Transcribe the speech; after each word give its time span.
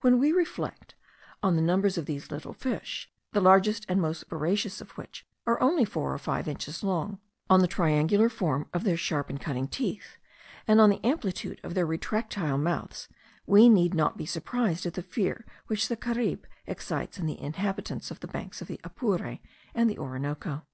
When 0.00 0.18
we 0.18 0.32
reflect 0.32 0.96
on 1.44 1.54
the 1.54 1.62
numbers 1.62 1.96
of 1.96 2.06
these 2.06 2.26
fish, 2.56 3.08
the 3.30 3.40
largest 3.40 3.86
and 3.88 4.02
most 4.02 4.24
voracious 4.28 4.80
of 4.80 4.90
which 4.98 5.24
are 5.46 5.60
only 5.62 5.84
four 5.84 6.12
or 6.12 6.18
five 6.18 6.48
inches 6.48 6.82
long, 6.82 7.20
on 7.48 7.60
the 7.60 7.68
triangular 7.68 8.28
form 8.28 8.68
of 8.74 8.82
their 8.82 8.96
sharp 8.96 9.30
and 9.30 9.40
cutting 9.40 9.68
teeth, 9.68 10.16
and 10.66 10.80
on 10.80 10.90
the 10.90 10.98
amplitude 11.06 11.60
of 11.62 11.74
their 11.74 11.86
retractile 11.86 12.58
mouths, 12.60 13.06
we 13.46 13.68
need 13.68 13.94
not 13.94 14.16
be 14.16 14.26
surprised 14.26 14.86
at 14.86 14.94
the 14.94 15.02
fear 15.02 15.46
which 15.68 15.86
the 15.86 15.96
caribe 15.96 16.48
excites 16.66 17.20
in 17.20 17.26
the 17.26 17.40
inhabitants 17.40 18.10
of 18.10 18.18
the 18.18 18.26
banks 18.26 18.60
of 18.60 18.66
the 18.66 18.80
Apure 18.82 19.38
and 19.72 19.88
the 19.88 19.98
Orinoco. 19.98 20.66